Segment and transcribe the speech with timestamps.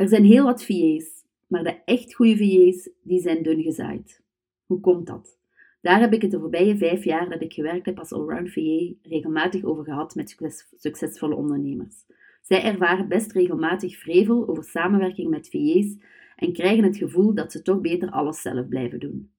[0.00, 4.22] Er zijn heel wat VA's, maar de echt goede VA's die zijn dun gezaaid.
[4.66, 5.38] Hoe komt dat?
[5.80, 8.92] Daar heb ik het de voorbije vijf jaar dat ik gewerkt heb als allround VA
[9.02, 10.36] regelmatig over gehad met
[10.76, 12.04] succesvolle ondernemers.
[12.42, 15.96] Zij ervaren best regelmatig vrevel over samenwerking met VA's
[16.36, 19.30] en krijgen het gevoel dat ze toch beter alles zelf blijven doen.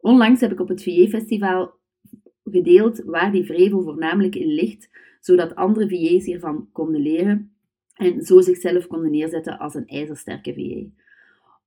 [0.00, 1.72] Onlangs heb ik op het VA-festival
[2.44, 4.90] gedeeld waar die vrevel voornamelijk in ligt,
[5.20, 7.49] zodat andere VA's hiervan konden leren
[8.00, 11.02] en zo zichzelf konden neerzetten als een ijzersterke VA.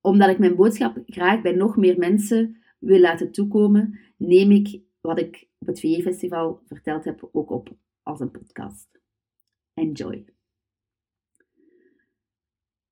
[0.02, 5.20] Omdat ik mijn boodschap graag bij nog meer mensen wil laten toekomen, neem ik wat
[5.20, 8.88] ik op het VA-festival verteld heb ook op als een podcast.
[9.74, 10.26] Enjoy!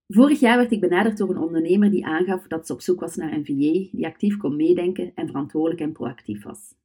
[0.08, 3.16] Vorig jaar werd ik benaderd door een ondernemer die aangaf dat ze op zoek was
[3.16, 6.76] naar een VA die actief kon meedenken en verantwoordelijk en proactief was.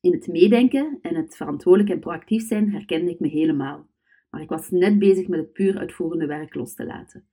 [0.00, 3.86] In het meedenken en het verantwoordelijk en proactief zijn herkende ik me helemaal,
[4.30, 7.26] maar ik was net bezig met het puur uitvoerende werk los te laten.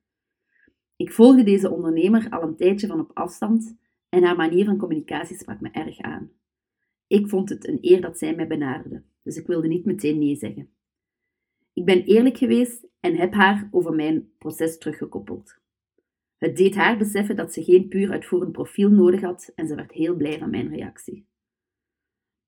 [0.96, 3.76] Ik volgde deze ondernemer al een tijdje van op afstand
[4.08, 6.30] en haar manier van communicatie sprak me erg aan.
[7.06, 10.36] Ik vond het een eer dat zij mij benaderde, dus ik wilde niet meteen nee
[10.36, 10.70] zeggen.
[11.72, 15.58] Ik ben eerlijk geweest en heb haar over mijn proces teruggekoppeld.
[16.36, 19.92] Het deed haar beseffen dat ze geen puur uitvoerend profiel nodig had en ze werd
[19.92, 21.26] heel blij van mijn reactie.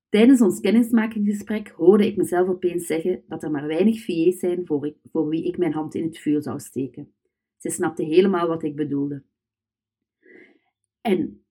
[0.09, 4.65] Tijdens ons kennismakingsgesprek hoorde ik mezelf opeens zeggen dat er maar weinig VA's zijn
[5.11, 7.13] voor wie ik mijn hand in het vuur zou steken.
[7.57, 9.23] Ze snapte helemaal wat ik bedoelde.
[11.01, 11.43] En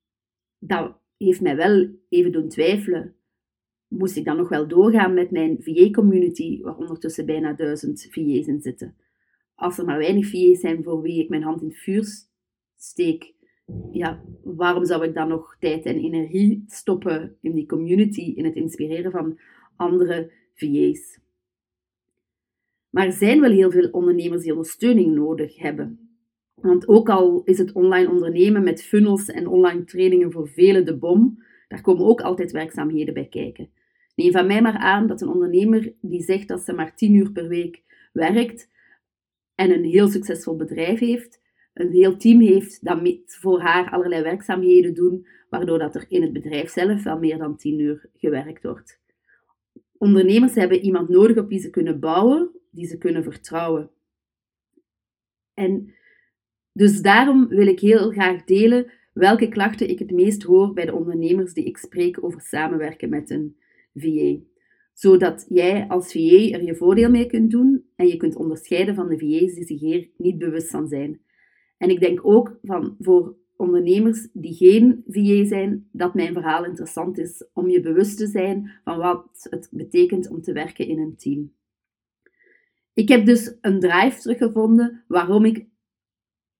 [0.58, 3.16] dat heeft mij wel even doen twijfelen
[3.88, 8.60] moest ik dan nog wel doorgaan met mijn VA-community, waar ondertussen bijna duizend VA's in
[8.60, 8.96] zitten.
[9.54, 12.06] Als er maar weinig VA's zijn voor wie ik mijn hand in het vuur
[12.76, 13.34] steek,
[13.92, 18.54] ja, waarom zou ik dan nog tijd en energie stoppen in die community, in het
[18.54, 19.38] inspireren van
[19.76, 21.18] andere VA's?
[22.90, 26.08] Maar er zijn wel heel veel ondernemers die ondersteuning nodig hebben.
[26.54, 30.96] Want ook al is het online ondernemen met funnels en online trainingen voor velen de
[30.96, 33.70] bom, daar komen ook altijd werkzaamheden bij kijken.
[34.14, 37.32] Neem van mij maar aan dat een ondernemer die zegt dat ze maar 10 uur
[37.32, 37.82] per week
[38.12, 38.68] werkt
[39.54, 41.37] en een heel succesvol bedrijf heeft,
[41.80, 46.32] een heel team heeft dat voor haar allerlei werkzaamheden doen, waardoor dat er in het
[46.32, 49.00] bedrijf zelf wel meer dan 10 uur gewerkt wordt.
[49.98, 53.90] Ondernemers hebben iemand nodig op wie ze kunnen bouwen, die ze kunnen vertrouwen.
[55.54, 55.94] En
[56.72, 60.94] dus daarom wil ik heel graag delen welke klachten ik het meest hoor bij de
[60.94, 63.56] ondernemers die ik spreek over samenwerken met een
[63.94, 64.36] VA.
[64.92, 69.08] Zodat jij als VA er je voordeel mee kunt doen en je kunt onderscheiden van
[69.08, 71.20] de VA's die zich hier niet bewust van zijn.
[71.78, 77.18] En ik denk ook van voor ondernemers die geen VA zijn, dat mijn verhaal interessant
[77.18, 81.16] is om je bewust te zijn van wat het betekent om te werken in een
[81.16, 81.52] team.
[82.92, 85.66] Ik heb dus een drive teruggevonden waarom ik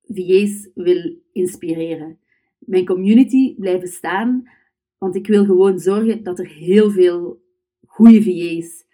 [0.03, 2.19] VA's wil inspireren.
[2.59, 4.49] Mijn community blijven staan
[4.99, 7.43] want ik wil gewoon zorgen dat er heel veel
[7.87, 8.85] goede VA's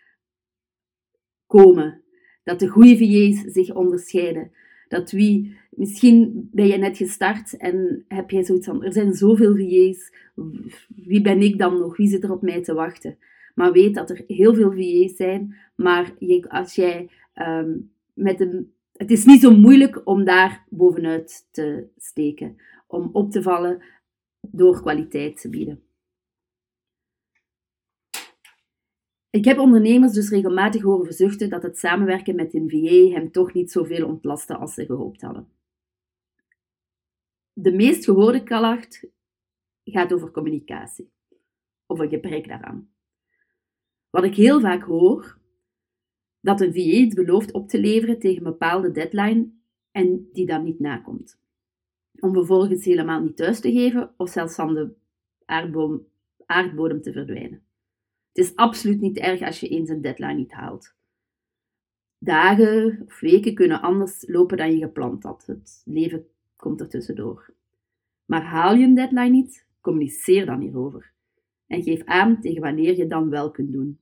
[1.46, 2.02] komen.
[2.42, 4.52] Dat de goede VA's zich onderscheiden.
[4.94, 9.56] Dat wie, misschien ben je net gestart en heb jij zoiets van, er zijn zoveel
[9.56, 10.12] VA's,
[10.96, 11.96] wie ben ik dan nog?
[11.96, 13.18] Wie zit er op mij te wachten?
[13.54, 16.14] Maar weet dat er heel veel VA's zijn, maar
[16.48, 17.70] als jij ehm,
[18.12, 18.72] met een...
[18.92, 22.56] Het is niet zo moeilijk om daar bovenuit te steken,
[22.86, 23.82] om op te vallen
[24.40, 25.83] door kwaliteit te bieden.
[29.34, 33.52] Ik heb ondernemers dus regelmatig horen verzuchten dat het samenwerken met een VA hem toch
[33.52, 35.48] niet zoveel ontlastte als ze gehoopt hadden.
[37.52, 39.06] De meest gehoorde klacht
[39.84, 41.10] gaat over communicatie,
[41.86, 42.90] of een gebrek daaraan.
[44.10, 45.38] Wat ik heel vaak hoor,
[46.40, 49.50] dat een VA iets belooft op te leveren tegen een bepaalde deadline
[49.90, 51.40] en die dan niet nakomt.
[52.20, 54.94] Om vervolgens helemaal niet thuis te geven of zelfs van de
[56.46, 57.62] aardbodem te verdwijnen.
[58.34, 60.94] Het is absoluut niet erg als je eens een deadline niet haalt.
[62.18, 65.46] Dagen of weken kunnen anders lopen dan je gepland had.
[65.46, 66.26] Het leven
[66.56, 67.54] komt er tussendoor.
[68.24, 71.12] Maar haal je een deadline niet, communiceer dan hierover.
[71.66, 74.00] En geef aan tegen wanneer je dan wel kunt doen.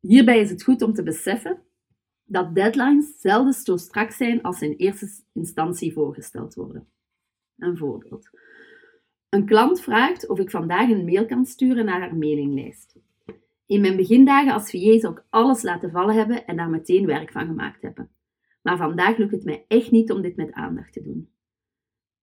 [0.00, 1.62] Hierbij is het goed om te beseffen
[2.24, 6.88] dat deadlines zelden zo strak zijn als in eerste instantie voorgesteld worden.
[7.56, 8.30] Een voorbeeld.
[9.28, 12.99] Een klant vraagt of ik vandaag een mail kan sturen naar haar mailinglijst.
[13.70, 17.32] In mijn begindagen als VA zou ik alles laten vallen hebben en daar meteen werk
[17.32, 18.10] van gemaakt hebben.
[18.62, 21.30] Maar vandaag lukt het mij echt niet om dit met aandacht te doen.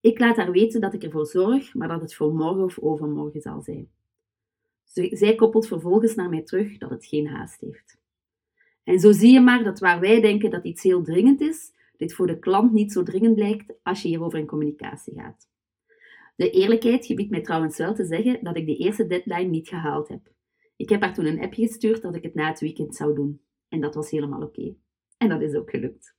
[0.00, 3.40] Ik laat haar weten dat ik ervoor zorg, maar dat het voor morgen of overmorgen
[3.40, 3.88] zal zijn.
[5.10, 7.98] Zij koppelt vervolgens naar mij terug dat het geen haast heeft.
[8.84, 12.14] En zo zie je maar dat waar wij denken dat iets heel dringend is, dit
[12.14, 15.48] voor de klant niet zo dringend lijkt als je hierover in communicatie gaat.
[16.36, 20.08] De eerlijkheid gebiedt mij trouwens wel te zeggen dat ik de eerste deadline niet gehaald
[20.08, 20.36] heb.
[20.78, 23.40] Ik heb haar toen een appje gestuurd dat ik het na het weekend zou doen.
[23.68, 24.74] En dat was helemaal oké.
[25.16, 26.14] En dat is ook gelukt.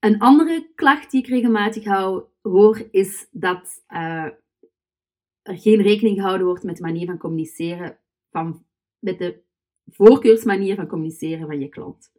[0.00, 4.28] Een andere klacht die ik regelmatig hou, hoor is dat uh,
[5.42, 7.98] er geen rekening gehouden wordt met de manier van communiceren,
[8.30, 8.64] van,
[8.98, 9.40] met de
[9.86, 12.12] voorkeursmanier van communiceren van je klant.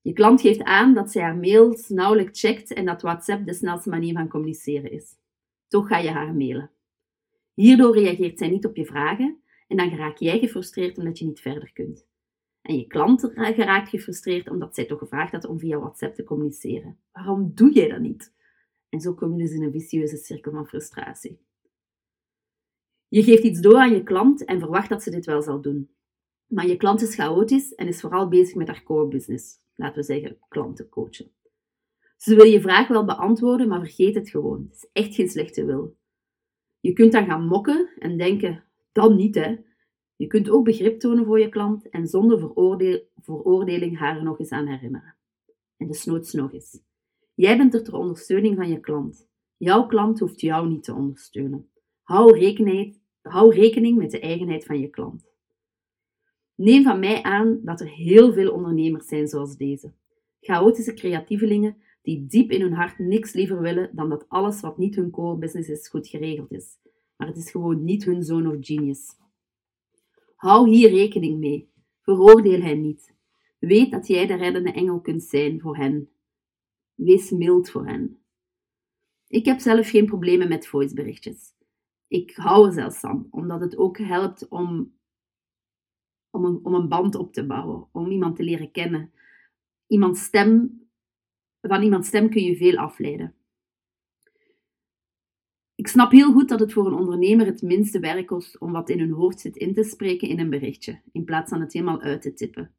[0.00, 3.88] Je klant geeft aan dat zij haar mails nauwelijks checkt en dat WhatsApp de snelste
[3.88, 5.16] manier van communiceren is.
[5.68, 6.70] Toch ga je haar mailen.
[7.54, 11.40] Hierdoor reageert zij niet op je vragen en dan raak jij gefrustreerd omdat je niet
[11.40, 12.06] verder kunt.
[12.62, 16.98] En je klant geraakt gefrustreerd omdat zij toch gevraagd had om via WhatsApp te communiceren.
[17.12, 18.32] Waarom doe jij dat niet?
[18.88, 21.38] En zo kom je dus in een vicieuze cirkel van frustratie.
[23.08, 25.90] Je geeft iets door aan je klant en verwacht dat ze dit wel zal doen.
[26.46, 29.60] Maar je klant is chaotisch en is vooral bezig met haar core business.
[29.74, 31.30] Laten we zeggen, klanten coachen.
[32.16, 34.62] Ze wil je vraag wel beantwoorden, maar vergeet het gewoon.
[34.62, 35.96] Het is echt geen slechte wil.
[36.80, 38.64] Je kunt dan gaan mokken en denken,
[38.94, 39.56] dan niet hè.
[40.16, 42.38] Je kunt ook begrip tonen voor je klant en zonder
[43.20, 45.14] veroordeling haar nog eens aan herinneren.
[45.76, 46.80] En desnoods nog eens.
[47.34, 49.28] Jij bent er ter ondersteuning van je klant.
[49.56, 51.70] Jouw klant hoeft jou niet te ondersteunen.
[52.02, 55.24] Hou rekening, hou rekening met de eigenheid van je klant.
[56.54, 59.92] Neem van mij aan dat er heel veel ondernemers zijn zoals deze.
[60.40, 64.94] Chaotische creatievelingen die diep in hun hart niks liever willen dan dat alles wat niet
[64.94, 66.78] hun core business is goed geregeld is.
[67.16, 69.16] Maar het is gewoon niet hun zone of genius.
[70.36, 71.68] Hou hier rekening mee.
[72.00, 73.14] Veroordeel hen niet.
[73.58, 76.10] Weet dat jij de reddende engel kunt zijn voor hen.
[76.94, 78.18] Wees mild voor hen.
[79.28, 81.52] Ik heb zelf geen problemen met voiceberichtjes.
[82.08, 84.94] Ik hou er zelfs van, omdat het ook helpt om,
[86.30, 89.12] om, een, om een band op te bouwen, om iemand te leren kennen.
[89.86, 90.82] Iemands stem,
[91.60, 93.34] van iemands stem kun je veel afleiden.
[95.84, 98.90] Ik snap heel goed dat het voor een ondernemer het minste werk kost om wat
[98.90, 102.00] in hun hoofd zit in te spreken in een berichtje, in plaats van het helemaal
[102.00, 102.74] uit te tippen.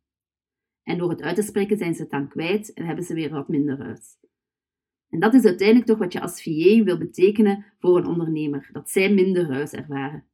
[0.83, 3.29] En door het uit te spreken zijn ze het dan kwijt en hebben ze weer
[3.29, 4.17] wat minder ruis.
[5.09, 8.89] En dat is uiteindelijk toch wat je als VA wil betekenen voor een ondernemer, dat
[8.89, 10.25] zij minder ruis ervaren.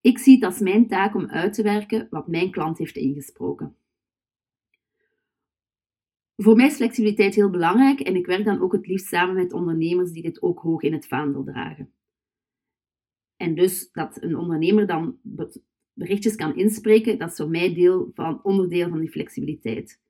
[0.00, 3.76] Ik zie het als mijn taak om uit te werken wat mijn klant heeft ingesproken.
[6.42, 9.52] Voor mij is flexibiliteit heel belangrijk en ik werk dan ook het liefst samen met
[9.52, 11.92] ondernemers die dit ook hoog in het vaandel dragen.
[13.36, 15.18] En dus dat een ondernemer dan
[15.92, 20.00] berichtjes kan inspreken, dat is voor mij deel van, onderdeel van die flexibiliteit.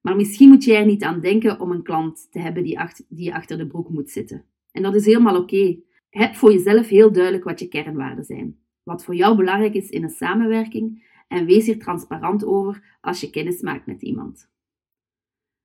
[0.00, 3.04] Maar misschien moet je er niet aan denken om een klant te hebben die, achter,
[3.08, 4.44] die achter de broek moet zitten.
[4.70, 5.80] En dat is helemaal oké.
[6.10, 8.58] Heb voor jezelf heel duidelijk wat je kernwaarden zijn.
[8.82, 13.30] Wat voor jou belangrijk is in een samenwerking en wees hier transparant over als je
[13.30, 14.52] kennis maakt met iemand.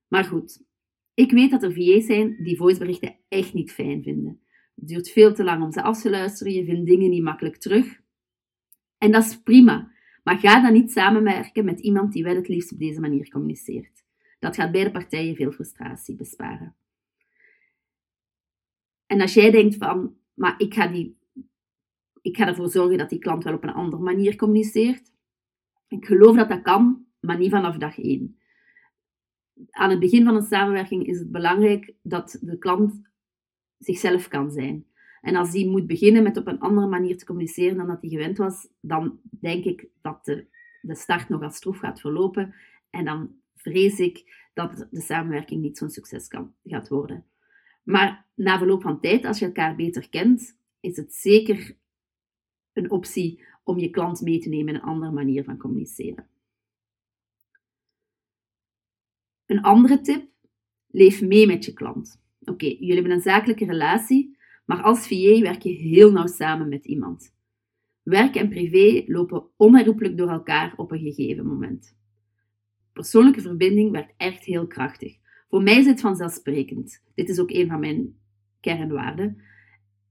[0.09, 0.63] Maar goed,
[1.13, 4.41] ik weet dat er VA's zijn die voiceberichten echt niet fijn vinden.
[4.75, 7.57] Het duurt veel te lang om ze af te luisteren, je vindt dingen niet makkelijk
[7.57, 8.01] terug.
[8.97, 9.91] En dat is prima,
[10.23, 14.03] maar ga dan niet samenwerken met iemand die wel het liefst op deze manier communiceert.
[14.39, 16.75] Dat gaat beide partijen veel frustratie besparen.
[19.05, 21.17] En als jij denkt van, maar ik ga, die,
[22.21, 25.11] ik ga ervoor zorgen dat die klant wel op een andere manier communiceert.
[25.87, 28.38] Ik geloof dat dat kan, maar niet vanaf dag één
[29.69, 33.01] aan het begin van een samenwerking is het belangrijk dat de klant
[33.77, 34.85] zichzelf kan zijn.
[35.21, 38.09] En als die moet beginnen met op een andere manier te communiceren dan dat hij
[38.09, 40.45] gewend was, dan denk ik dat de,
[40.81, 42.53] de start nogal stroef gaat verlopen.
[42.89, 47.25] En dan vrees ik dat de samenwerking niet zo'n succes kan, gaat worden.
[47.83, 51.75] Maar na verloop van tijd, als je elkaar beter kent, is het zeker
[52.73, 56.27] een optie om je klant mee te nemen in een andere manier van communiceren.
[59.49, 60.27] Een andere tip,
[60.87, 62.21] leef mee met je klant.
[62.41, 66.85] Oké, jullie hebben een zakelijke relatie, maar als VA werk je heel nauw samen met
[66.85, 67.35] iemand.
[68.03, 71.97] Werk en privé lopen onherroepelijk door elkaar op een gegeven moment.
[72.93, 75.17] Persoonlijke verbinding werkt echt heel krachtig.
[75.47, 77.03] Voor mij is het vanzelfsprekend.
[77.15, 78.15] Dit is ook een van mijn
[78.59, 79.41] kernwaarden.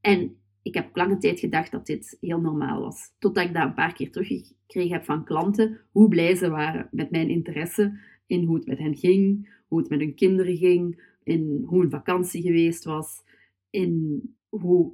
[0.00, 3.12] En ik heb lange tijd gedacht dat dit heel normaal was.
[3.18, 7.11] Totdat ik dat een paar keer teruggekregen heb van klanten, hoe blij ze waren met
[7.11, 11.62] mijn interesse in hoe het met hen ging, hoe het met hun kinderen ging, in
[11.66, 13.23] hoe een vakantie geweest was,
[13.70, 14.92] in hoe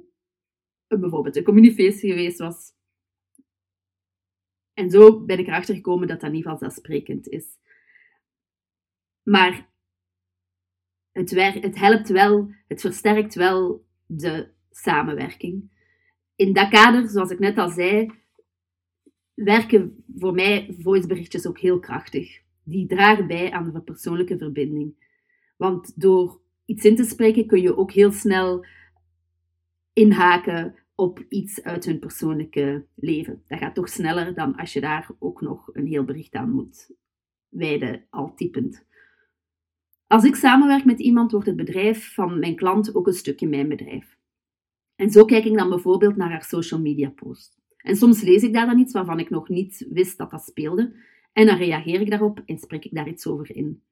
[0.87, 2.73] bijvoorbeeld een communiefeest geweest was.
[4.73, 7.45] En zo ben ik erachter gekomen dat dat niet vanzelfsprekend is.
[9.23, 9.69] Maar
[11.11, 11.29] het,
[11.61, 15.71] het helpt wel, het versterkt wel de samenwerking.
[16.35, 18.11] In dat kader, zoals ik net al zei,
[19.33, 24.93] werken voor mij voiceberichtjes ook heel krachtig die dragen bij aan de persoonlijke verbinding.
[25.57, 28.65] Want door iets in te spreken kun je ook heel snel
[29.93, 33.43] inhaken op iets uit hun persoonlijke leven.
[33.47, 36.91] Dat gaat toch sneller dan als je daar ook nog een heel bericht aan moet
[37.49, 38.85] wijden, al typend.
[40.07, 43.67] Als ik samenwerk met iemand, wordt het bedrijf van mijn klant ook een stukje mijn
[43.67, 44.17] bedrijf.
[44.95, 47.57] En zo kijk ik dan bijvoorbeeld naar haar social media post.
[47.77, 50.95] En soms lees ik daar dan iets waarvan ik nog niet wist dat dat speelde.
[51.35, 53.83] En dan reageer ik daarop en spreek ik daar iets over in.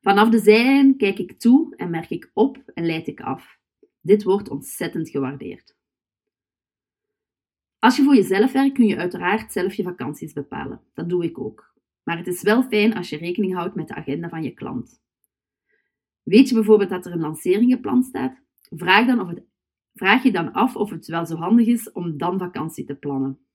[0.00, 3.58] Vanaf de zijlijn kijk ik toe en merk ik op en leid ik af.
[4.00, 5.76] Dit wordt ontzettend gewaardeerd.
[7.78, 10.80] Als je voor jezelf werkt, kun je uiteraard zelf je vakanties bepalen.
[10.94, 11.74] Dat doe ik ook.
[12.02, 15.02] Maar het is wel fijn als je rekening houdt met de agenda van je klant.
[16.22, 18.42] Weet je bijvoorbeeld dat er een lancering gepland staat?
[18.70, 19.44] Vraag, dan of het,
[19.94, 23.46] vraag je dan af of het wel zo handig is om dan vakantie te plannen.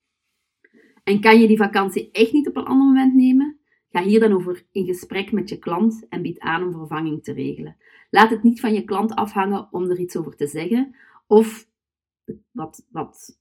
[1.07, 3.57] En kan je die vakantie echt niet op een ander moment nemen?
[3.89, 7.33] Ga hier dan over in gesprek met je klant en bied aan om vervanging te
[7.33, 7.77] regelen.
[8.09, 10.95] Laat het niet van je klant afhangen om er iets over te zeggen.
[11.27, 11.67] Of
[12.51, 13.39] wat, wat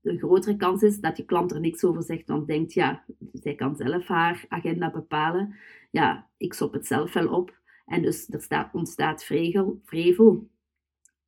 [0.00, 3.54] de grotere kans is dat je klant er niks over zegt, want denkt, ja, zij
[3.54, 5.54] kan zelf haar agenda bepalen.
[5.90, 7.58] Ja, ik sop het zelf wel op.
[7.86, 10.48] En dus er staat, ontstaat vrevel, vrevel.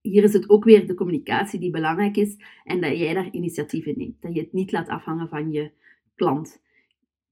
[0.01, 3.95] Hier is het ook weer de communicatie die belangrijk is en dat jij daar initiatieven
[3.97, 4.23] neemt.
[4.23, 5.71] Dat je het niet laat afhangen van je
[6.15, 6.63] klant.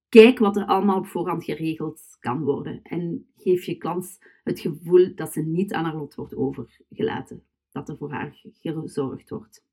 [0.08, 2.82] Kijk wat er allemaal op voorhand geregeld kan worden.
[2.82, 7.42] En geef je klant het gevoel dat ze niet aan haar lot wordt overgelaten.
[7.70, 9.66] Dat er voor haar gezorgd wordt.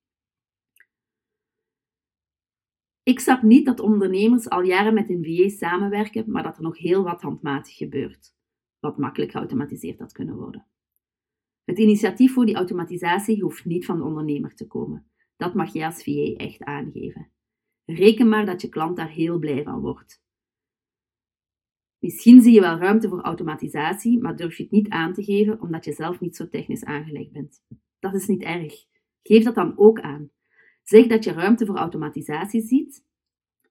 [3.04, 6.78] Ik snap niet dat ondernemers al jaren met een VA samenwerken, maar dat er nog
[6.78, 8.36] heel wat handmatig gebeurt,
[8.80, 10.66] wat makkelijk geautomatiseerd had kunnen worden.
[11.76, 15.06] Het initiatief voor die automatisatie hoeft niet van de ondernemer te komen.
[15.38, 17.30] Dat mag jij als VA echt aangeven.
[17.86, 20.24] Reken maar dat je klant daar heel blij van wordt.
[22.00, 25.62] Misschien zie je wel ruimte voor automatisatie, maar durf je het niet aan te geven
[25.62, 27.62] omdat je zelf niet zo technisch aangelegd bent.
[28.00, 28.86] Dat is niet erg.
[29.24, 30.30] Geef dat dan ook aan.
[30.84, 33.06] Zeg dat je ruimte voor automatisatie ziet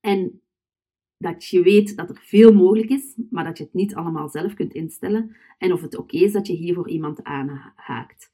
[0.01, 0.43] en
[1.25, 4.55] dat je weet dat er veel mogelijk is, maar dat je het niet allemaal zelf
[4.55, 8.33] kunt instellen en of het oké is dat je hiervoor iemand aanhaakt.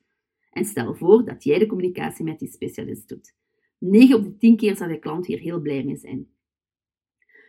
[0.50, 3.34] En stel voor dat jij de communicatie met die specialist doet.
[3.78, 6.28] 9 op de 10 keer zal je klant hier heel blij mee zijn.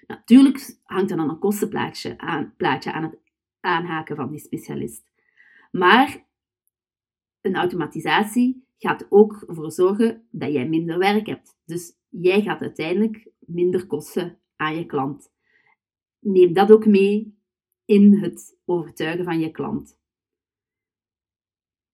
[0.07, 3.17] Natuurlijk hangt er dan een kostenplaatje aan, plaatje aan het
[3.59, 5.03] aanhaken van die specialist.
[5.71, 6.25] Maar
[7.41, 11.57] een automatisatie gaat ook ervoor zorgen dat jij minder werk hebt.
[11.65, 15.31] Dus jij gaat uiteindelijk minder kosten je klant.
[16.19, 17.37] Neem dat ook mee
[17.85, 19.99] in het overtuigen van je klant.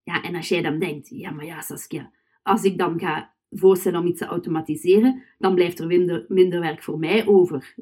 [0.03, 3.99] Ja, en als jij dan denkt, ja, maar ja, Saskia, als ik dan ga voorstellen
[3.99, 7.75] om iets te automatiseren, dan blijft er minder, minder werk voor mij over.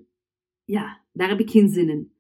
[0.63, 2.13] Ja, daar heb ik geen zin in.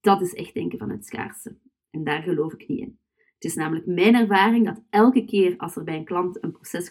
[0.00, 1.56] Dat is echt denken van het schaarste.
[1.90, 2.98] En daar geloof ik niet in.
[3.34, 6.90] Het is namelijk mijn ervaring dat elke keer als er bij een klant een proces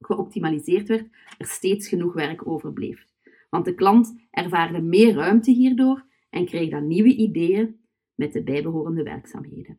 [0.00, 3.06] geoptimaliseerd werd, er steeds genoeg werk overbleef.
[3.48, 7.80] Want de klant ervaarde meer ruimte hierdoor en kreeg dan nieuwe ideeën
[8.14, 9.78] met de bijbehorende werkzaamheden.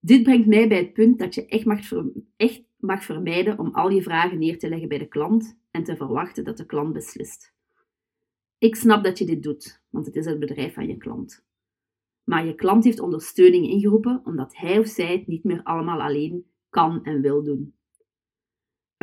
[0.00, 1.92] Dit brengt mij bij het punt dat je echt mag,
[2.36, 5.96] echt mag vermijden om al je vragen neer te leggen bij de klant en te
[5.96, 7.54] verwachten dat de klant beslist.
[8.58, 11.44] Ik snap dat je dit doet, want het is het bedrijf van je klant.
[12.24, 16.46] Maar je klant heeft ondersteuning ingeroepen omdat hij of zij het niet meer allemaal alleen
[16.68, 17.74] kan en wil doen.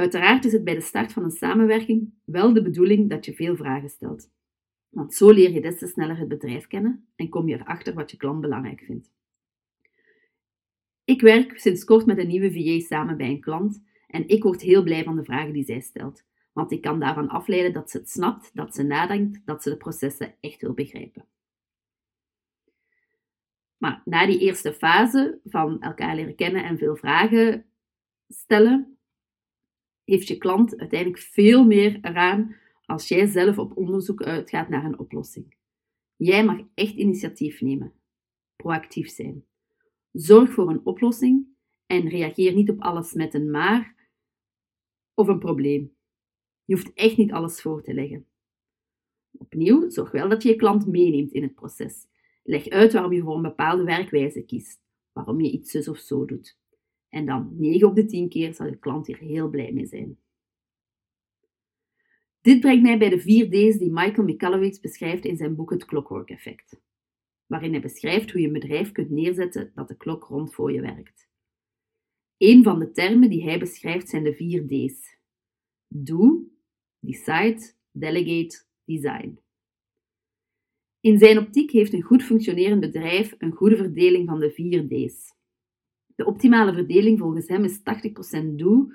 [0.01, 3.55] Uiteraard is het bij de start van een samenwerking wel de bedoeling dat je veel
[3.55, 4.29] vragen stelt.
[4.89, 8.11] Want zo leer je des te sneller het bedrijf kennen en kom je erachter wat
[8.11, 9.11] je klant belangrijk vindt.
[11.03, 14.61] Ik werk sinds kort met een nieuwe VA samen bij een klant en ik word
[14.61, 16.23] heel blij van de vragen die zij stelt.
[16.51, 19.77] Want ik kan daarvan afleiden dat ze het snapt, dat ze nadenkt, dat ze de
[19.77, 21.25] processen echt wil begrijpen.
[23.77, 27.65] Maar na die eerste fase van elkaar leren kennen en veel vragen
[28.27, 28.95] stellen,
[30.11, 34.99] heeft je klant uiteindelijk veel meer eraan als jij zelf op onderzoek uitgaat naar een
[34.99, 35.55] oplossing.
[36.15, 37.93] Jij mag echt initiatief nemen,
[38.55, 39.45] proactief zijn.
[40.11, 41.47] Zorg voor een oplossing
[41.85, 43.95] en reageer niet op alles met een maar
[45.13, 45.95] of een probleem.
[46.65, 48.25] Je hoeft echt niet alles voor te leggen.
[49.31, 52.07] Opnieuw, zorg wel dat je je klant meeneemt in het proces.
[52.43, 56.25] Leg uit waarom je voor een bepaalde werkwijze kiest, waarom je iets zus of zo
[56.25, 56.59] doet.
[57.11, 60.17] En dan 9 op de 10 keer zal je klant hier heel blij mee zijn.
[62.41, 65.85] Dit brengt mij bij de vier D's die Michael Michalowicz beschrijft in zijn boek Het
[65.85, 66.81] Clockwork Effect,
[67.45, 70.81] waarin hij beschrijft hoe je een bedrijf kunt neerzetten dat de klok rond voor je
[70.81, 71.29] werkt.
[72.37, 75.17] Een van de termen die hij beschrijft zijn de vier D's.
[75.87, 76.49] Do,
[76.99, 79.39] decide, delegate, design.
[80.99, 85.39] In zijn optiek heeft een goed functionerend bedrijf een goede verdeling van de vier D's.
[86.21, 87.83] De optimale verdeling volgens hem is 80%
[88.55, 88.91] do,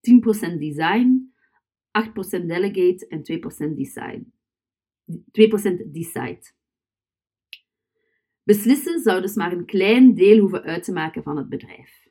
[0.00, 1.34] 10% design,
[1.90, 3.22] 8% delegate en
[3.72, 4.32] 2% design.
[5.10, 6.52] 2% decide.
[8.42, 12.08] Beslissen zou dus maar een klein deel hoeven uit te maken van het bedrijf.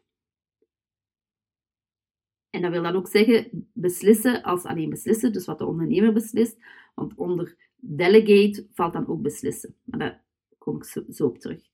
[2.49, 6.57] En dat wil dan ook zeggen beslissen als alleen beslissen, dus wat de ondernemer beslist.
[6.95, 9.75] Want onder delegate valt dan ook beslissen.
[9.83, 10.23] Maar daar
[10.57, 11.68] kom ik zo op terug.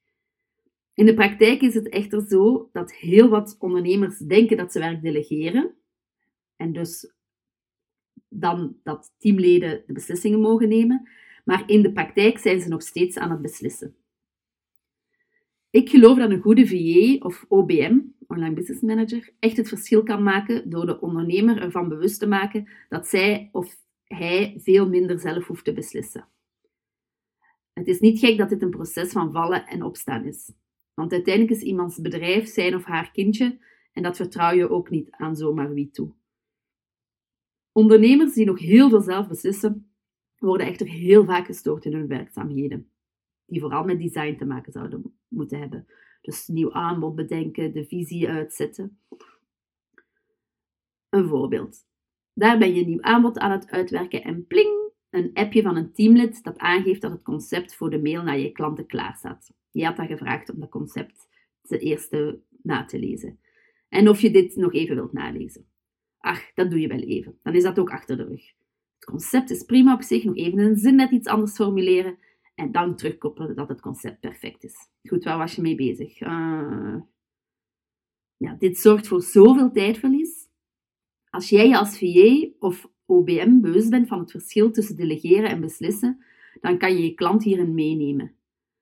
[0.95, 5.01] In de praktijk is het echter zo dat heel wat ondernemers denken dat ze werk
[5.01, 5.75] delegeren.
[6.55, 7.13] En dus
[8.29, 11.09] dan dat teamleden de beslissingen mogen nemen.
[11.45, 13.95] Maar in de praktijk zijn ze nog steeds aan het beslissen.
[15.69, 20.23] Ik geloof dat een goede VA of OBM, Online Business Manager, echt het verschil kan
[20.23, 25.47] maken door de ondernemer ervan bewust te maken dat zij of hij veel minder zelf
[25.47, 26.27] hoeft te beslissen.
[27.73, 30.51] Het is niet gek dat dit een proces van vallen en opstaan is.
[30.95, 33.59] Want uiteindelijk is iemands bedrijf zijn of haar kindje
[33.93, 36.13] en dat vertrouw je ook niet aan zomaar wie toe.
[37.71, 39.89] Ondernemers die nog heel veel zelf beslissen,
[40.37, 42.89] worden echter heel vaak gestoord in hun werkzaamheden,
[43.45, 45.87] die vooral met design te maken zouden moeten hebben.
[46.21, 48.99] Dus nieuw aanbod bedenken, de visie uitzetten.
[51.09, 51.85] Een voorbeeld.
[52.33, 54.74] Daar ben je nieuw aanbod aan het uitwerken en pling,
[55.15, 58.51] een appje van een teamlid dat aangeeft dat het concept voor de mail naar je
[58.51, 59.53] klanten klaar staat.
[59.71, 61.27] Je had daar gevraagd om dat concept
[61.61, 63.39] te eerste na te lezen.
[63.89, 65.65] En of je dit nog even wilt nalezen.
[66.17, 67.39] Ach, dat doe je wel even.
[67.43, 68.45] Dan is dat ook achter de rug.
[68.95, 72.17] Het concept is prima op zich, nog even een zin net iets anders formuleren
[72.55, 74.75] en dan terugkoppelen dat het concept perfect is.
[75.03, 76.21] Goed, waar was je mee bezig?
[76.21, 76.95] Uh,
[78.37, 80.47] ja, dit zorgt voor zoveel tijdverlies.
[81.29, 85.61] Als jij je als VA of OBM bewust bent van het verschil tussen delegeren en
[85.61, 86.23] beslissen,
[86.61, 88.35] dan kan je je klant hierin meenemen.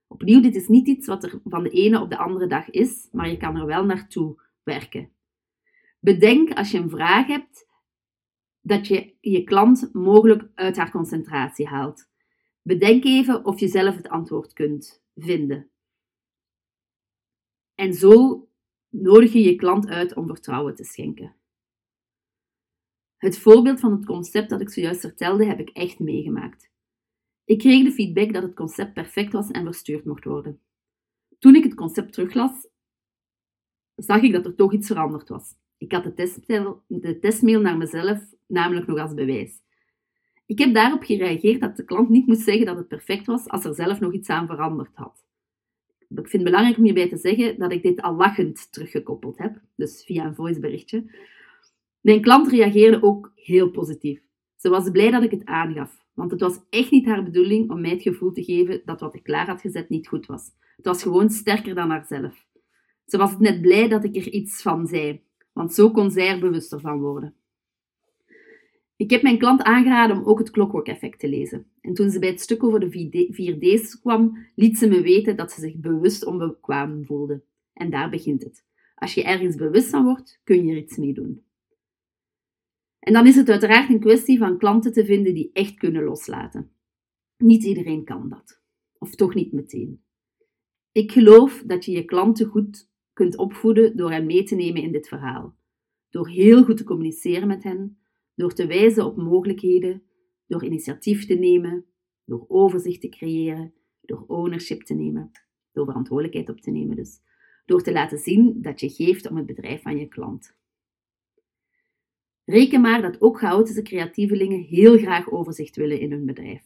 [0.07, 3.07] Opnieuw, dit is niet iets wat er van de ene op de andere dag is,
[3.11, 5.09] maar je kan er wel naartoe werken.
[5.99, 7.67] Bedenk als je een vraag hebt
[8.61, 12.09] dat je je klant mogelijk uit haar concentratie haalt.
[12.61, 15.69] Bedenk even of je zelf het antwoord kunt vinden.
[17.75, 18.47] En zo
[18.89, 21.35] nodig je je klant uit om vertrouwen te schenken.
[23.23, 26.69] Het voorbeeld van het concept dat ik zojuist vertelde heb ik echt meegemaakt.
[27.45, 30.59] Ik kreeg de feedback dat het concept perfect was en verstuurd mocht worden.
[31.39, 32.67] Toen ik het concept teruglas,
[33.95, 35.55] zag ik dat er toch iets veranderd was.
[35.77, 39.61] Ik had de testmail, de testmail naar mezelf namelijk nog als bewijs.
[40.45, 43.65] Ik heb daarop gereageerd dat de klant niet moest zeggen dat het perfect was als
[43.65, 45.23] er zelf nog iets aan veranderd had.
[45.99, 49.59] Ik vind het belangrijk om hierbij te zeggen dat ik dit al lachend teruggekoppeld heb,
[49.75, 51.31] dus via een voiceberichtje.
[52.03, 54.21] Mijn klant reageerde ook heel positief.
[54.55, 57.81] Ze was blij dat ik het aangaf, want het was echt niet haar bedoeling om
[57.81, 60.51] mij het gevoel te geven dat wat ik klaar had gezet niet goed was.
[60.75, 62.45] Het was gewoon sterker dan haarzelf.
[63.05, 65.21] Ze was net blij dat ik er iets van zei,
[65.53, 67.35] want zo kon zij er bewuster van worden.
[68.95, 71.65] Ik heb mijn klant aangeraden om ook het Clockwork Effect te lezen.
[71.81, 75.51] En toen ze bij het stuk over de 4D's kwam, liet ze me weten dat
[75.51, 77.43] ze zich bewust onbekwaam voelde.
[77.73, 78.65] En daar begint het.
[78.95, 81.43] Als je ergens bewust van wordt, kun je er iets mee doen.
[83.03, 86.71] En dan is het uiteraard een kwestie van klanten te vinden die echt kunnen loslaten.
[87.37, 88.61] Niet iedereen kan dat.
[88.97, 90.03] Of toch niet meteen.
[90.91, 94.91] Ik geloof dat je je klanten goed kunt opvoeden door hen mee te nemen in
[94.91, 95.55] dit verhaal.
[96.09, 97.97] Door heel goed te communiceren met hen,
[98.35, 100.03] door te wijzen op mogelijkheden,
[100.47, 101.85] door initiatief te nemen,
[102.25, 105.31] door overzicht te creëren, door ownership te nemen,
[105.71, 107.21] door verantwoordelijkheid op te nemen dus,
[107.65, 110.55] door te laten zien dat je geeft om het bedrijf van je klant.
[112.45, 116.61] Reken maar dat ook chaotische creatievelingen heel graag overzicht willen in hun bedrijf.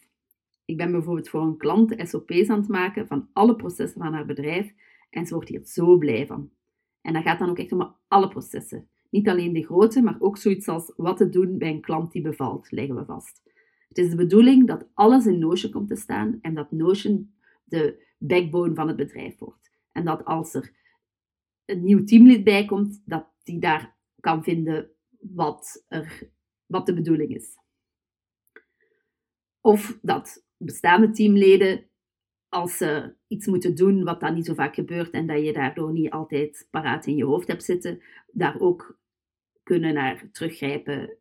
[0.65, 4.25] Ik ben bijvoorbeeld voor een klant SOP's aan het maken van alle processen van haar
[4.25, 4.73] bedrijf
[5.09, 6.49] en ze wordt hier zo blij van.
[7.01, 8.87] En dat gaat dan ook echt om alle processen.
[9.09, 12.21] Niet alleen de grote, maar ook zoiets als wat te doen bij een klant die
[12.21, 13.41] bevalt, leggen we vast.
[13.87, 18.05] Het is de bedoeling dat alles in Notion komt te staan en dat Notion de
[18.17, 19.71] backbone van het bedrijf wordt.
[19.91, 20.71] En dat als er
[21.65, 24.89] een nieuw teamlid bij komt, dat die daar kan vinden
[25.33, 26.29] wat, er,
[26.65, 27.57] wat de bedoeling is.
[29.61, 31.89] Of dat bestaande teamleden,
[32.49, 35.91] als ze iets moeten doen wat dan niet zo vaak gebeurt en dat je daardoor
[35.91, 38.99] niet altijd paraat in je hoofd hebt zitten, daar ook
[39.63, 41.17] kunnen naar teruggrijpen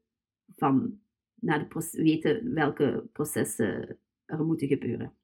[0.56, 1.00] van
[1.34, 5.14] naar de weten welke processen er moeten gebeuren.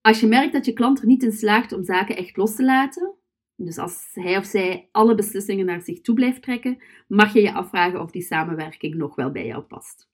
[0.00, 2.64] Als je merkt dat je klant er niet in slaagt om zaken echt los te
[2.64, 3.17] laten,
[3.60, 7.52] dus als hij of zij alle beslissingen naar zich toe blijft trekken, mag je je
[7.52, 10.10] afvragen of die samenwerking nog wel bij jou past.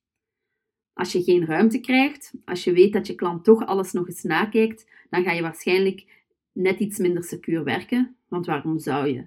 [0.92, 4.22] Als je geen ruimte krijgt, als je weet dat je klant toch alles nog eens
[4.22, 9.26] nakijkt, dan ga je waarschijnlijk net iets minder secuur werken, want waarom zou je?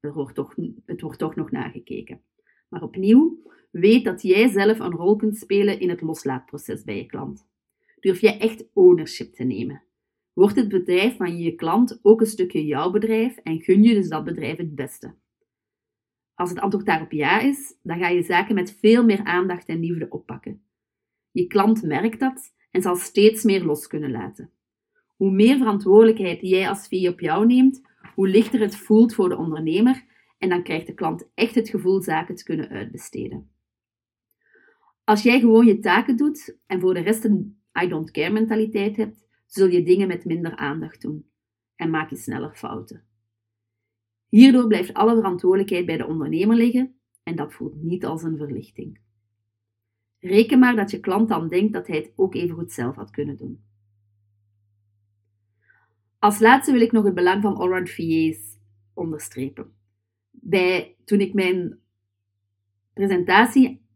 [0.00, 0.54] Er wordt toch,
[0.86, 2.20] het wordt toch nog nagekeken.
[2.68, 7.06] Maar opnieuw, weet dat jij zelf een rol kunt spelen in het loslaatproces bij je
[7.06, 7.46] klant.
[8.00, 9.82] Durf jij echt ownership te nemen?
[10.38, 14.08] Wordt het bedrijf van je klant ook een stukje jouw bedrijf en gun je dus
[14.08, 15.14] dat bedrijf het beste?
[16.34, 19.80] Als het antwoord daarop ja is, dan ga je zaken met veel meer aandacht en
[19.80, 20.62] liefde oppakken.
[21.30, 24.50] Je klant merkt dat en zal steeds meer los kunnen laten.
[25.16, 27.82] Hoe meer verantwoordelijkheid jij als VE op jou neemt,
[28.14, 30.04] hoe lichter het voelt voor de ondernemer
[30.38, 33.50] en dan krijgt de klant echt het gevoel zaken te kunnen uitbesteden.
[35.04, 38.96] Als jij gewoon je taken doet en voor de rest een I don't care mentaliteit
[38.96, 41.30] hebt, zul je dingen met minder aandacht doen
[41.74, 43.04] en maak je sneller fouten.
[44.28, 49.00] Hierdoor blijft alle verantwoordelijkheid bij de ondernemer liggen en dat voelt niet als een verlichting.
[50.18, 53.10] Reken maar dat je klant dan denkt dat hij het ook even goed zelf had
[53.10, 53.64] kunnen doen.
[56.18, 58.58] Als laatste wil ik nog het belang van allround VA's
[58.94, 59.72] onderstrepen.
[60.30, 61.78] Bij, toen ik mijn
[62.92, 63.87] presentatie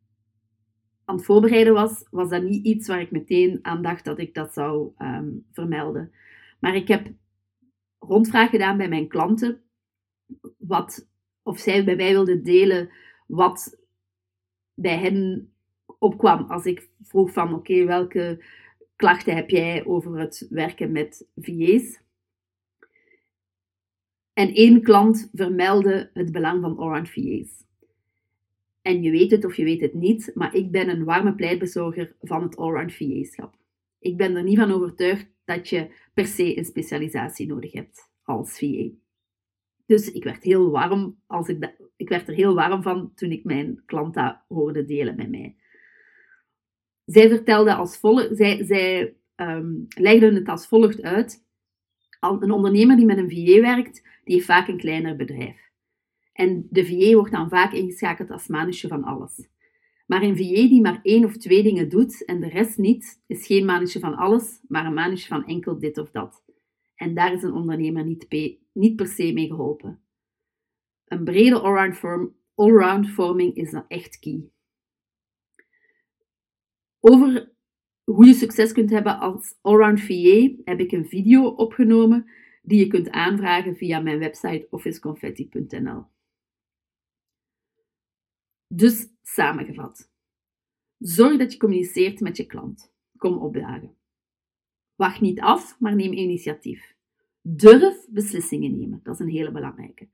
[1.12, 4.52] aan voorbereiden was, was dat niet iets waar ik meteen aan dacht dat ik dat
[4.52, 6.12] zou ehm, vermelden.
[6.60, 7.12] Maar ik heb
[7.98, 9.62] rondvraag gedaan bij mijn klanten,
[10.58, 11.08] wat,
[11.42, 12.90] of zij bij mij wilden delen
[13.26, 13.78] wat
[14.74, 15.52] bij hen
[15.98, 18.44] opkwam als ik vroeg van oké, welke
[18.96, 22.00] klachten heb jij over het werken met VA's?
[24.32, 27.64] En één klant vermeldde het belang van Orange VA's.
[28.82, 32.16] En je weet het of je weet het niet, maar ik ben een warme pleitbezorger
[32.20, 33.56] van het allround VA-schap.
[33.98, 38.58] Ik ben er niet van overtuigd dat je per se een specialisatie nodig hebt als
[38.58, 38.88] VA.
[39.86, 43.44] Dus ik werd, heel warm als ik, ik werd er heel warm van toen ik
[43.44, 45.56] mijn klant dat hoorde delen met mij.
[47.04, 51.44] Zij vertelde als volgt, zij, zij um, legde het als volgt uit.
[52.20, 55.71] Een ondernemer die met een VA werkt, die heeft vaak een kleiner bedrijf.
[56.32, 59.48] En de VA wordt dan vaak ingeschakeld als manusje van alles.
[60.06, 63.46] Maar een VA die maar één of twee dingen doet en de rest niet, is
[63.46, 66.44] geen manusje van alles, maar een manusje van enkel dit of dat.
[66.94, 68.04] En daar is een ondernemer
[68.72, 70.00] niet, per se mee geholpen.
[71.04, 74.50] Een brede allround, allround vorming is dan echt key.
[77.00, 77.52] Over
[78.04, 82.30] hoe je succes kunt hebben als allround VA heb ik een video opgenomen
[82.62, 86.11] die je kunt aanvragen via mijn website officeconfetti.nl.
[88.74, 90.10] Dus samengevat.
[90.98, 92.92] Zorg dat je communiceert met je klant.
[93.16, 93.96] Kom opdagen.
[94.94, 96.96] Wacht niet af, maar neem initiatief.
[97.40, 100.08] Durf beslissingen nemen, dat is een hele belangrijke.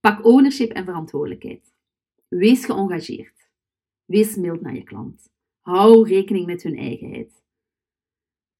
[0.00, 1.74] Pak ownership en verantwoordelijkheid.
[2.28, 3.50] Wees geëngageerd.
[4.04, 5.32] Wees mild naar je klant.
[5.60, 7.42] Hou rekening met hun eigenheid.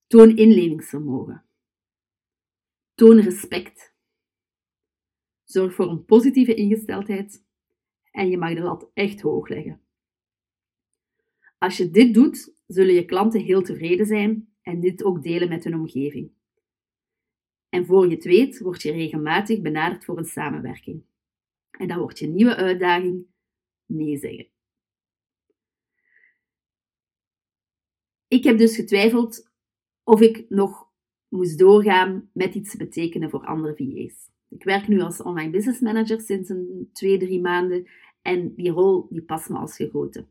[0.06, 1.44] Toon inlevingsvermogen.
[2.94, 3.94] Toon respect.
[5.44, 7.44] Zorg voor een positieve ingesteldheid
[8.12, 9.80] en je mag de lat echt hoog leggen.
[11.58, 15.64] Als je dit doet, zullen je klanten heel tevreden zijn en dit ook delen met
[15.64, 16.32] hun omgeving.
[17.68, 21.04] En voor je het weet, word je regelmatig benaderd voor een samenwerking.
[21.70, 23.26] En dan wordt je nieuwe uitdaging
[23.86, 24.50] nee zeggen.
[28.28, 29.50] Ik heb dus getwijfeld
[30.02, 30.90] of ik nog
[31.28, 34.31] moest doorgaan met iets te betekenen voor andere VA's.
[34.54, 37.86] Ik werk nu als online business manager sinds een twee, drie maanden
[38.22, 40.28] en die rol die past me als gegoten.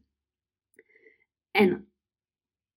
[1.52, 1.92] En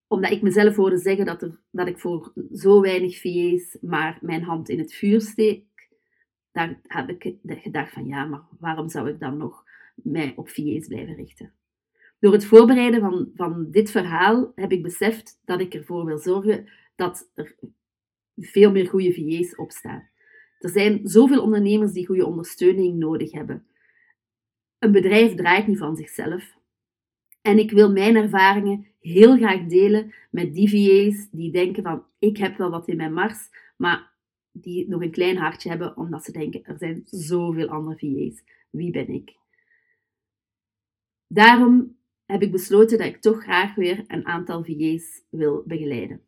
[0.07, 4.43] omdat ik mezelf hoorde zeggen dat, er, dat ik voor zo weinig VA's maar mijn
[4.43, 5.65] hand in het vuur steek,
[6.53, 10.87] daar heb ik gedacht van ja, maar waarom zou ik dan nog mij op VA's
[10.87, 11.53] blijven richten?
[12.19, 16.69] Door het voorbereiden van, van dit verhaal heb ik beseft dat ik ervoor wil zorgen
[16.95, 17.57] dat er
[18.37, 20.09] veel meer goede VA's opstaan.
[20.65, 23.67] Er zijn zoveel ondernemers die goede ondersteuning nodig hebben.
[24.79, 26.57] Een bedrijf draait niet van zichzelf.
[27.41, 32.37] En ik wil mijn ervaringen heel graag delen met die VA's die denken van ik
[32.37, 34.13] heb wel wat in mijn mars, maar
[34.53, 38.43] die nog een klein hartje hebben omdat ze denken er zijn zoveel andere VA's.
[38.71, 39.37] Wie ben ik?
[41.27, 41.97] Daarom
[42.27, 46.21] heb ik besloten dat ik toch graag weer een aantal VA's wil begeleiden.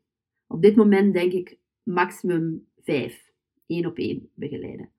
[0.46, 3.25] Op dit moment denk ik maximum vijf,
[3.66, 4.90] één op één begeleiden.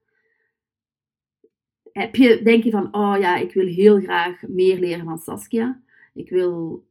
[1.92, 5.82] Heb je, denk je van, oh ja, ik wil heel graag meer leren van Saskia.
[6.14, 6.86] Ik wil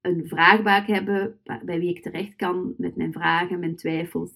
[0.00, 4.32] een vraagbaak hebben bij wie ik terecht kan met mijn vragen, mijn twijfels.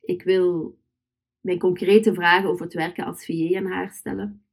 [0.00, 0.78] Ik wil
[1.40, 4.44] mijn concrete vragen over het werken als VA aan haar stellen.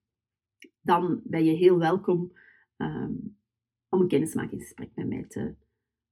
[0.82, 2.34] Dan ben je heel welkom
[2.78, 3.38] um,
[3.89, 5.54] om een kennismakingsgesprek met mij te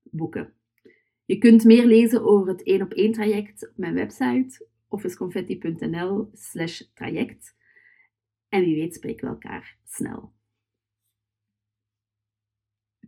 [0.03, 0.53] boeken.
[1.25, 6.81] Je kunt meer lezen over het 1 op 1 traject op mijn website officeconfetti.nl slash
[6.93, 7.55] traject.
[8.49, 10.33] En wie weet spreken we elkaar snel.